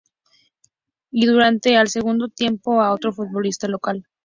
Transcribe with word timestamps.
Y, 1.11 1.27
durante 1.27 1.75
el 1.75 1.87
segundo 1.87 2.27
tiempo, 2.27 2.81
a 2.81 2.91
otro 2.91 3.13
futbolista 3.13 3.67
local. 3.67 4.07